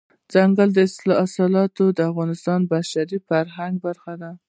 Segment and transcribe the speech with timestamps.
[0.29, 0.69] دځنګل
[1.19, 4.31] حاصلات د افغانستان د بشري فرهنګ برخه ده.